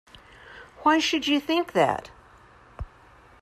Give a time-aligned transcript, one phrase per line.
[0.81, 2.09] Why should you think that?